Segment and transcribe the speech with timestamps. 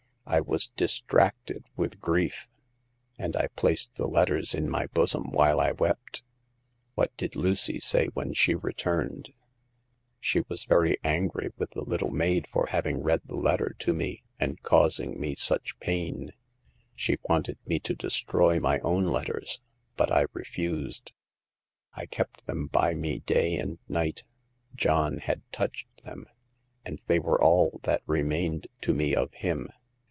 [0.23, 2.47] I was distracted with grief;
[3.19, 6.23] and I placed the letters in my bosom while I wept."
[6.95, 9.33] What did Lucy say when she returned
[10.21, 14.23] ?""She was very angry with the little maid for having read the letter to me
[14.39, 16.31] and causing me such pain.
[16.95, 19.59] She wanted me to destroy my own letters,
[19.97, 21.11] but I refused.
[21.93, 24.23] I kept them by me day and night;
[24.75, 26.23] John had touched them,
[26.85, 29.67] and they were all that remained to me of him.